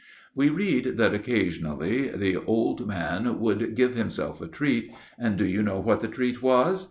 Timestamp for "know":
5.61-5.79